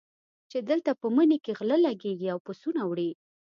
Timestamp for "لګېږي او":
1.85-2.39